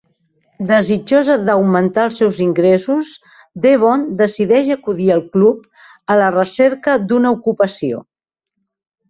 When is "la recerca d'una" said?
6.23-7.37